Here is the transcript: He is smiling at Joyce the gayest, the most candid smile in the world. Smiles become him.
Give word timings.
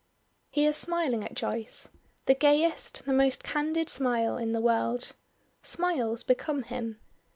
He 0.49 0.65
is 0.65 0.75
smiling 0.77 1.23
at 1.23 1.35
Joyce 1.35 1.89
the 2.25 2.33
gayest, 2.33 3.05
the 3.05 3.13
most 3.13 3.43
candid 3.43 3.87
smile 3.87 4.35
in 4.35 4.51
the 4.51 4.59
world. 4.59 5.13
Smiles 5.61 6.23
become 6.23 6.63
him. 6.63 6.99